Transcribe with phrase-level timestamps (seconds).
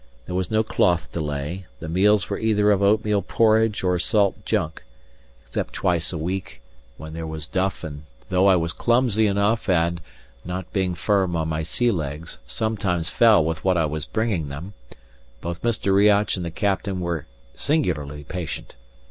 [0.25, 4.43] There was no cloth to lay; the meals were either of oatmeal porridge or salt
[4.45, 4.83] junk,
[5.45, 6.59] except twice a week,
[6.97, 10.01] when there was duff: and though I was clumsy enough and
[10.43, 14.73] (not being firm on my sealegs) sometimes fell with what I was bringing them,
[15.39, 15.93] both Mr.
[15.93, 18.73] Riach and the captain were singularly patient.